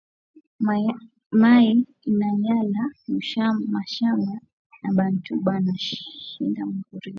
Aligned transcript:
Mayi 1.41 1.71
inayala 2.09 2.83
mu 3.07 3.17
mashamba 3.75 4.33
na 4.81 4.89
bantu 4.97 5.31
bana 5.45 5.71
shinda 5.85 6.61
ku 6.85 6.93
rima 7.01 7.09